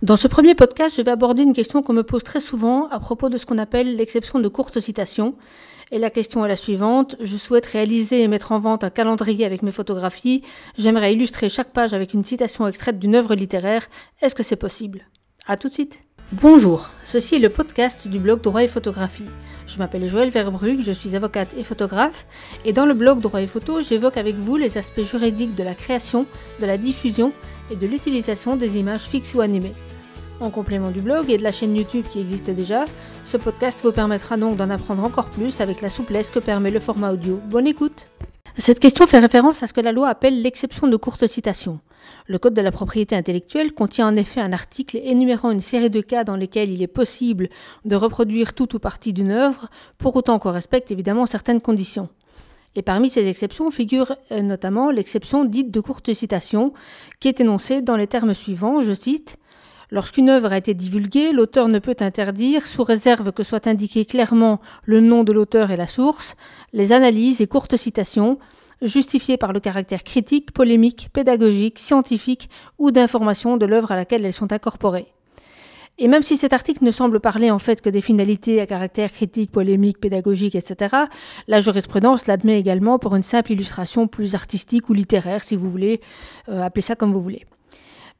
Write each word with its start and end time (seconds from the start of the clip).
Dans 0.00 0.16
ce 0.16 0.28
premier 0.28 0.54
podcast, 0.54 0.94
je 0.96 1.02
vais 1.02 1.10
aborder 1.10 1.42
une 1.42 1.52
question 1.52 1.82
qu'on 1.82 1.92
me 1.92 2.04
pose 2.04 2.22
très 2.22 2.38
souvent 2.38 2.86
à 2.86 3.00
propos 3.00 3.28
de 3.28 3.36
ce 3.36 3.44
qu'on 3.44 3.58
appelle 3.58 3.96
l'exception 3.96 4.38
de 4.38 4.46
courte 4.46 4.78
citation. 4.78 5.34
Et 5.90 5.98
la 5.98 6.08
question 6.08 6.44
est 6.44 6.48
la 6.48 6.54
suivante. 6.54 7.16
Je 7.18 7.36
souhaite 7.36 7.66
réaliser 7.66 8.22
et 8.22 8.28
mettre 8.28 8.52
en 8.52 8.60
vente 8.60 8.84
un 8.84 8.90
calendrier 8.90 9.44
avec 9.44 9.62
mes 9.64 9.72
photographies. 9.72 10.42
J'aimerais 10.76 11.14
illustrer 11.14 11.48
chaque 11.48 11.72
page 11.72 11.94
avec 11.94 12.14
une 12.14 12.22
citation 12.22 12.68
extraite 12.68 13.00
d'une 13.00 13.16
œuvre 13.16 13.34
littéraire. 13.34 13.88
Est-ce 14.22 14.36
que 14.36 14.44
c'est 14.44 14.54
possible? 14.54 15.00
À 15.48 15.56
tout 15.56 15.68
de 15.68 15.74
suite. 15.74 15.98
Bonjour, 16.30 16.90
ceci 17.02 17.34
est 17.34 17.40
le 17.40 17.48
podcast 17.48 18.06
du 18.06 18.20
blog 18.20 18.40
Droit 18.40 18.62
et 18.62 18.68
Photographie. 18.68 19.24
Je 19.66 19.78
m'appelle 19.78 20.06
Joëlle 20.06 20.30
Verbrugge, 20.30 20.84
je 20.84 20.92
suis 20.92 21.16
avocate 21.16 21.54
et 21.58 21.64
photographe, 21.64 22.26
et 22.64 22.72
dans 22.72 22.86
le 22.86 22.94
blog 22.94 23.20
Droit 23.20 23.40
et 23.40 23.46
Photo, 23.48 23.82
j'évoque 23.82 24.16
avec 24.16 24.36
vous 24.36 24.56
les 24.56 24.78
aspects 24.78 25.02
juridiques 25.02 25.56
de 25.56 25.64
la 25.64 25.74
création, 25.74 26.26
de 26.60 26.66
la 26.66 26.76
diffusion 26.76 27.32
et 27.70 27.76
de 27.76 27.86
l'utilisation 27.86 28.56
des 28.56 28.78
images 28.78 29.02
fixes 29.02 29.34
ou 29.34 29.40
animées. 29.40 29.74
En 30.40 30.50
complément 30.50 30.92
du 30.92 31.00
blog 31.00 31.30
et 31.30 31.36
de 31.36 31.42
la 31.42 31.50
chaîne 31.50 31.74
YouTube 31.74 32.04
qui 32.12 32.20
existe 32.20 32.48
déjà, 32.50 32.84
ce 33.24 33.36
podcast 33.36 33.80
vous 33.82 33.90
permettra 33.90 34.36
donc 34.36 34.56
d'en 34.56 34.70
apprendre 34.70 35.02
encore 35.02 35.30
plus 35.30 35.60
avec 35.60 35.80
la 35.80 35.90
souplesse 35.90 36.30
que 36.30 36.38
permet 36.38 36.70
le 36.70 36.78
format 36.78 37.10
audio. 37.12 37.40
Bonne 37.46 37.66
écoute 37.66 38.06
Cette 38.56 38.78
question 38.78 39.08
fait 39.08 39.18
référence 39.18 39.64
à 39.64 39.66
ce 39.66 39.72
que 39.72 39.80
la 39.80 39.90
loi 39.90 40.08
appelle 40.08 40.40
l'exception 40.40 40.86
de 40.86 40.96
courte 40.96 41.26
citation. 41.26 41.80
Le 42.28 42.38
Code 42.38 42.54
de 42.54 42.60
la 42.60 42.70
propriété 42.70 43.16
intellectuelle 43.16 43.72
contient 43.72 44.06
en 44.06 44.14
effet 44.14 44.40
un 44.40 44.52
article 44.52 45.00
énumérant 45.02 45.50
une 45.50 45.60
série 45.60 45.90
de 45.90 46.00
cas 46.00 46.22
dans 46.22 46.36
lesquels 46.36 46.70
il 46.70 46.82
est 46.82 46.86
possible 46.86 47.48
de 47.84 47.96
reproduire 47.96 48.54
tout 48.54 48.76
ou 48.76 48.78
partie 48.78 49.12
d'une 49.12 49.32
œuvre, 49.32 49.68
pour 49.98 50.14
autant 50.14 50.38
qu'on 50.38 50.52
respecte 50.52 50.92
évidemment 50.92 51.26
certaines 51.26 51.60
conditions. 51.60 52.08
Et 52.76 52.82
parmi 52.82 53.10
ces 53.10 53.26
exceptions 53.26 53.72
figure 53.72 54.14
euh, 54.30 54.40
notamment 54.40 54.90
l'exception 54.90 55.44
dite 55.44 55.72
de 55.72 55.80
courte 55.80 56.12
citation, 56.12 56.72
qui 57.18 57.26
est 57.26 57.40
énoncée 57.40 57.82
dans 57.82 57.96
les 57.96 58.06
termes 58.06 58.34
suivants, 58.34 58.82
je 58.82 58.94
cite, 58.94 59.37
Lorsqu'une 59.90 60.28
œuvre 60.28 60.52
a 60.52 60.58
été 60.58 60.74
divulguée, 60.74 61.32
l'auteur 61.32 61.68
ne 61.68 61.78
peut 61.78 61.96
interdire, 62.00 62.66
sous 62.66 62.84
réserve 62.84 63.32
que 63.32 63.42
soit 63.42 63.66
indiqué 63.66 64.04
clairement 64.04 64.60
le 64.84 65.00
nom 65.00 65.24
de 65.24 65.32
l'auteur 65.32 65.70
et 65.70 65.76
la 65.76 65.86
source, 65.86 66.36
les 66.74 66.92
analyses 66.92 67.40
et 67.40 67.46
courtes 67.46 67.76
citations, 67.76 68.38
justifiées 68.82 69.38
par 69.38 69.52
le 69.52 69.60
caractère 69.60 70.04
critique, 70.04 70.52
polémique, 70.52 71.08
pédagogique, 71.12 71.78
scientifique 71.78 72.50
ou 72.78 72.90
d'information 72.90 73.56
de 73.56 73.64
l'œuvre 73.64 73.92
à 73.92 73.96
laquelle 73.96 74.26
elles 74.26 74.32
sont 74.32 74.52
incorporées. 74.52 75.06
Et 76.00 76.06
même 76.06 76.22
si 76.22 76.36
cet 76.36 76.52
article 76.52 76.84
ne 76.84 76.92
semble 76.92 77.18
parler 77.18 77.50
en 77.50 77.58
fait 77.58 77.80
que 77.80 77.90
des 77.90 78.02
finalités 78.02 78.60
à 78.60 78.66
caractère 78.66 79.10
critique, 79.10 79.50
polémique, 79.50 80.00
pédagogique, 80.00 80.54
etc., 80.54 80.94
la 81.48 81.60
jurisprudence 81.60 82.26
l'admet 82.26 82.60
également 82.60 83.00
pour 83.00 83.16
une 83.16 83.22
simple 83.22 83.52
illustration 83.52 84.06
plus 84.06 84.36
artistique 84.36 84.88
ou 84.90 84.92
littéraire, 84.92 85.42
si 85.42 85.56
vous 85.56 85.68
voulez 85.68 86.00
euh, 86.48 86.62
appeler 86.62 86.82
ça 86.82 86.94
comme 86.94 87.12
vous 87.12 87.22
voulez. 87.22 87.46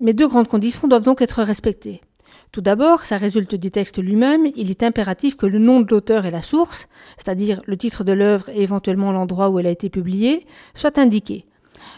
Mais 0.00 0.12
deux 0.12 0.28
grandes 0.28 0.48
conditions 0.48 0.86
doivent 0.86 1.04
donc 1.04 1.22
être 1.22 1.42
respectées. 1.42 2.00
Tout 2.52 2.60
d'abord, 2.60 3.02
ça 3.02 3.16
résulte 3.16 3.54
du 3.54 3.70
texte 3.70 3.98
lui-même, 3.98 4.46
il 4.56 4.70
est 4.70 4.82
impératif 4.82 5.36
que 5.36 5.44
le 5.44 5.58
nom 5.58 5.80
de 5.80 5.90
l'auteur 5.90 6.24
et 6.24 6.30
la 6.30 6.40
source, 6.40 6.88
c'est-à-dire 7.18 7.60
le 7.66 7.76
titre 7.76 8.04
de 8.04 8.12
l'œuvre 8.12 8.48
et 8.48 8.62
éventuellement 8.62 9.12
l'endroit 9.12 9.50
où 9.50 9.58
elle 9.58 9.66
a 9.66 9.70
été 9.70 9.90
publiée, 9.90 10.46
soient 10.74 10.98
indiqués. 10.98 11.44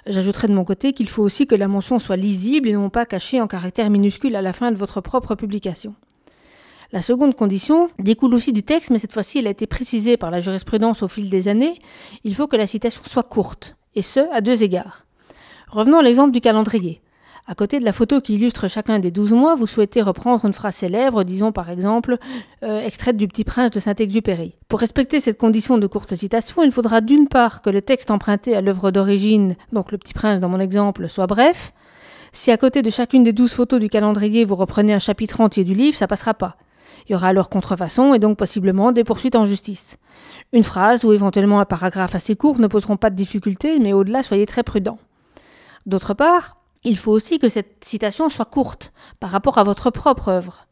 J'ajouterai 0.07 0.49
de 0.49 0.55
mon 0.55 0.65
côté 0.65 0.93
qu'il 0.93 1.09
faut 1.09 1.23
aussi 1.23 1.47
que 1.47 1.55
la 1.55 1.69
mention 1.69 1.99
soit 1.99 2.17
lisible 2.17 2.69
et 2.69 2.73
non 2.73 2.91
pas 2.91 3.07
cachée 3.07 3.41
en 3.41 3.47
caractères 3.47 3.91
minuscules 3.91 4.35
à 4.35 4.43
la 4.43 4.53
fin 4.53 4.73
de 4.73 4.79
votre 4.79 5.01
propre 5.01 5.35
publication. 5.35 5.95
La 6.93 7.03
seconde 7.03 7.37
condition 7.37 7.89
découle 8.01 8.35
aussi 8.35 8.53
du 8.53 8.65
texte, 8.65 8.91
mais 8.91 8.99
cette 8.99 9.13
fois-ci 9.13 9.39
elle 9.39 9.47
a 9.47 9.51
été 9.51 9.67
précisée 9.67 10.17
par 10.17 10.31
la 10.31 10.41
jurisprudence 10.41 11.03
au 11.03 11.09
fil 11.09 11.31
des 11.31 11.47
années. 11.47 11.79
Il 12.25 12.35
faut 12.35 12.49
que 12.49 12.57
la 12.57 12.67
citation 12.67 13.03
soit 13.05 13.23
courte, 13.23 13.77
et 13.95 14.03
ce, 14.03 14.21
à 14.33 14.41
deux 14.41 14.65
égards. 14.65 15.07
Revenons 15.69 15.99
à 15.99 16.03
l'exemple 16.03 16.33
du 16.33 16.41
calendrier. 16.41 17.01
À 17.51 17.57
côté 17.57 17.81
de 17.81 17.85
la 17.85 17.93
photo 17.93 18.21
qui 18.21 18.35
illustre 18.35 18.69
chacun 18.69 19.01
des 19.01 19.11
douze 19.11 19.33
mois, 19.33 19.57
vous 19.57 19.67
souhaitez 19.67 20.03
reprendre 20.03 20.45
une 20.45 20.53
phrase 20.53 20.77
célèbre, 20.77 21.25
disons 21.25 21.51
par 21.51 21.69
exemple 21.69 22.17
euh, 22.63 22.81
extraite 22.81 23.17
du 23.17 23.27
Petit 23.27 23.43
Prince 23.43 23.73
de 23.73 23.81
Saint-Exupéry. 23.81 24.55
Pour 24.69 24.79
respecter 24.79 25.19
cette 25.19 25.37
condition 25.37 25.77
de 25.77 25.89
courte 25.89 26.15
citation, 26.15 26.63
il 26.63 26.71
faudra 26.71 27.01
d'une 27.01 27.27
part 27.27 27.61
que 27.61 27.69
le 27.69 27.83
texte 27.83 28.13
emprunté 28.13 28.55
à 28.55 28.61
l'œuvre 28.61 28.93
d'origine, 28.93 29.57
donc 29.73 29.91
le 29.91 29.99
Petit 29.99 30.13
Prince 30.13 30.39
dans 30.39 30.49
mon 30.49 30.61
exemple, 30.61 31.09
soit 31.09 31.27
bref. 31.27 31.73
Si 32.31 32.53
à 32.53 32.57
côté 32.57 32.83
de 32.83 32.91
chacune 32.91 33.25
des 33.25 33.33
douze 33.33 33.53
photos 33.53 33.81
du 33.81 33.89
calendrier 33.89 34.45
vous 34.45 34.55
reprenez 34.55 34.95
un 34.95 35.01
chapitre 35.01 35.41
entier 35.41 35.65
du 35.65 35.75
livre, 35.75 35.97
ça 35.97 36.07
passera 36.07 36.35
pas. 36.35 36.57
Il 37.09 37.13
y 37.13 37.15
aura 37.17 37.27
alors 37.27 37.51
contrefaçon 37.51 38.15
et 38.15 38.21
donc 38.21 38.39
possiblement 38.39 38.93
des 38.93 39.03
poursuites 39.03 39.35
en 39.35 39.47
justice. 39.47 39.97
Une 40.53 40.63
phrase 40.63 41.05
ou 41.05 41.13
éventuellement 41.13 41.59
un 41.59 41.65
paragraphe 41.65 42.15
assez 42.15 42.37
court 42.37 42.61
ne 42.61 42.69
poseront 42.69 42.97
pas 42.97 43.11
de 43.11 43.17
difficulté, 43.17 43.81
mais 43.81 43.93
au-delà, 43.93 44.23
soyez 44.23 44.47
très 44.47 44.63
prudent. 44.63 44.99
D'autre 45.87 46.15
part, 46.15 46.60
il 46.85 46.97
faut 46.97 47.13
aussi 47.13 47.39
que 47.39 47.49
cette 47.49 47.85
citation 47.85 48.29
soit 48.29 48.45
courte 48.45 48.93
par 49.21 49.31
rapport 49.31 49.59
à 49.59 49.65
votre 49.65 49.91
propre 49.91 50.29
œuvre. 50.29 50.67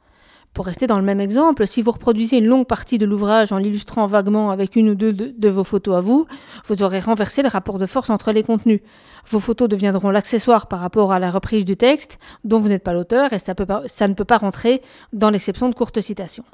Pour 0.55 0.67
rester 0.67 0.87
dans 0.87 0.99
le 0.99 1.05
même 1.05 1.21
exemple, 1.21 1.67
si 1.67 1.83
vous 1.83 1.93
reproduisez 1.93 2.39
une 2.39 2.47
longue 2.47 2.67
partie 2.67 2.99
de 2.99 3.05
l'ouvrage 3.07 3.53
en 3.53 3.59
l'illustrant 3.59 4.07
vaguement 4.07 4.51
avec 4.51 4.75
une 4.77 4.89
ou 4.89 4.95
deux 4.95 5.13
de, 5.13 5.49
vos 5.49 5.63
photos 5.63 5.97
à 5.97 6.01
vous, 6.01 6.27
vous 6.67 6.83
aurez 6.83 7.01
renversé 7.01 7.43
le 7.43 7.49
rapport 7.49 7.79
de 7.79 7.87
force 7.87 8.11
entre 8.11 8.33
les 8.33 8.43
contenus. 8.43 8.81
Vos 9.29 9.41
photos 9.41 9.69
deviendront 9.69 10.11
l'accessoire 10.11 10.67
par 10.67 10.81
rapport 10.81 11.13
à 11.13 11.19
la 11.19 11.31
reprise 11.31 11.65
du 11.65 11.77
texte 11.77 12.19
dont 12.45 12.59
vous 12.59 12.69
n'êtes 12.69 12.83
pas 12.83 12.95
l'auteur 12.95 13.33
et 13.33 13.39
ça, 13.39 13.55
ça 13.87 14.09
ne 14.09 14.15
peut 14.15 14.25
pas 14.25 14.39
rentrer 14.39 14.83
dans 15.13 15.31
l'exception 15.31 15.69
de 15.69 15.75
courte 15.75 16.01
citation. 16.01 16.45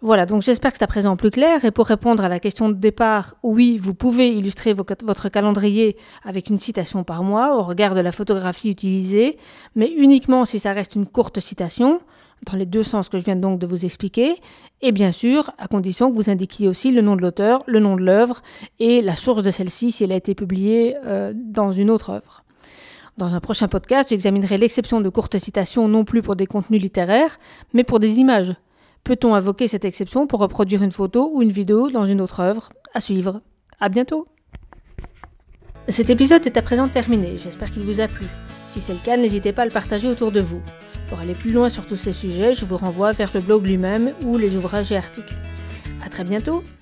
Voilà, 0.00 0.26
donc 0.26 0.42
j'espère 0.42 0.70
que 0.70 0.78
c'est 0.78 0.84
à 0.84 0.88
présent 0.88 1.16
plus 1.16 1.32
clair. 1.32 1.64
Et 1.64 1.72
pour 1.72 1.86
répondre 1.86 2.22
à 2.22 2.28
la 2.28 2.38
question 2.38 2.68
de 2.68 2.74
départ, 2.74 3.34
oui, 3.42 3.78
vous 3.78 3.94
pouvez 3.94 4.32
illustrer 4.32 4.72
votre 4.72 5.28
calendrier 5.28 5.96
avec 6.24 6.50
une 6.50 6.58
citation 6.60 7.02
par 7.02 7.24
mois 7.24 7.58
au 7.58 7.62
regard 7.62 7.96
de 7.96 8.00
la 8.00 8.12
photographie 8.12 8.70
utilisée, 8.70 9.38
mais 9.74 9.92
uniquement 9.96 10.44
si 10.44 10.60
ça 10.60 10.72
reste 10.72 10.94
une 10.94 11.06
courte 11.06 11.40
citation, 11.40 12.00
dans 12.46 12.56
les 12.56 12.66
deux 12.66 12.84
sens 12.84 13.08
que 13.08 13.18
je 13.18 13.24
viens 13.24 13.34
donc 13.34 13.58
de 13.58 13.66
vous 13.66 13.84
expliquer, 13.84 14.36
et 14.82 14.92
bien 14.92 15.10
sûr, 15.10 15.50
à 15.58 15.66
condition 15.66 16.12
que 16.12 16.14
vous 16.14 16.30
indiquiez 16.30 16.68
aussi 16.68 16.92
le 16.92 17.00
nom 17.00 17.16
de 17.16 17.22
l'auteur, 17.22 17.64
le 17.66 17.80
nom 17.80 17.96
de 17.96 18.02
l'œuvre 18.02 18.42
et 18.78 19.02
la 19.02 19.16
source 19.16 19.42
de 19.42 19.50
celle-ci 19.50 19.90
si 19.90 20.04
elle 20.04 20.12
a 20.12 20.16
été 20.16 20.36
publiée 20.36 20.94
euh, 21.06 21.32
dans 21.34 21.72
une 21.72 21.90
autre 21.90 22.10
œuvre. 22.10 22.44
Dans 23.16 23.34
un 23.34 23.40
prochain 23.40 23.66
podcast, 23.66 24.10
j'examinerai 24.10 24.58
l'exception 24.58 25.00
de 25.00 25.08
courte 25.08 25.38
citation 25.38 25.88
non 25.88 26.04
plus 26.04 26.22
pour 26.22 26.36
des 26.36 26.46
contenus 26.46 26.80
littéraires, 26.80 27.40
mais 27.74 27.82
pour 27.82 27.98
des 27.98 28.20
images. 28.20 28.54
Peut-on 29.04 29.34
invoquer 29.34 29.68
cette 29.68 29.84
exception 29.84 30.26
pour 30.26 30.40
reproduire 30.40 30.82
une 30.82 30.92
photo 30.92 31.30
ou 31.32 31.42
une 31.42 31.52
vidéo 31.52 31.88
dans 31.88 32.04
une 32.04 32.20
autre 32.20 32.40
œuvre 32.40 32.70
À 32.94 33.00
suivre? 33.00 33.40
À 33.80 33.88
bientôt 33.88 34.26
Cet 35.88 36.10
épisode 36.10 36.44
est 36.46 36.56
à 36.56 36.62
présent 36.62 36.88
terminé, 36.88 37.38
j'espère 37.38 37.70
qu'il 37.70 37.82
vous 37.82 38.00
a 38.00 38.08
plu. 38.08 38.26
Si 38.66 38.80
c'est 38.80 38.92
le 38.92 38.98
cas, 38.98 39.16
n'hésitez 39.16 39.52
pas 39.52 39.62
à 39.62 39.66
le 39.66 39.70
partager 39.70 40.08
autour 40.08 40.30
de 40.30 40.40
vous. 40.40 40.60
Pour 41.08 41.20
aller 41.20 41.32
plus 41.32 41.52
loin 41.52 41.70
sur 41.70 41.86
tous 41.86 41.96
ces 41.96 42.12
sujets, 42.12 42.54
je 42.54 42.66
vous 42.66 42.76
renvoie 42.76 43.12
vers 43.12 43.30
le 43.32 43.40
blog 43.40 43.66
lui-même 43.66 44.12
ou 44.26 44.36
les 44.36 44.56
ouvrages 44.56 44.92
et 44.92 44.96
articles. 44.96 45.34
À 46.04 46.10
très 46.10 46.24
bientôt 46.24 46.62